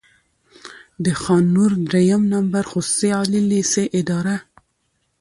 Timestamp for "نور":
1.55-1.71